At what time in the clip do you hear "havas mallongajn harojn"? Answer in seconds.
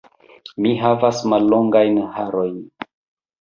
0.83-2.59